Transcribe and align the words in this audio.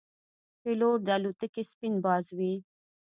پیلوټ 0.61 0.99
د 1.05 1.09
الوتکې 1.17 1.63
سپین 1.71 1.93
باز 2.05 2.25
وي. 2.37 2.53